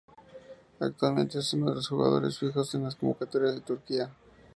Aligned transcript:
Actualmente 0.79 1.37
es 1.37 1.53
uno 1.53 1.69
de 1.69 1.75
los 1.75 1.87
jugadores 1.87 2.39
fijos 2.39 2.73
en 2.73 2.81
las 2.85 2.95
convocatorias 2.95 3.53
con 3.53 3.61
Turquía. 3.65 4.09